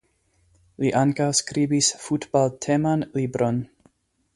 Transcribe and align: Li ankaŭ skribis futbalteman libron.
Li 0.83 0.93
ankaŭ 1.01 1.27
skribis 1.41 1.91
futbalteman 2.07 3.09
libron. 3.21 3.67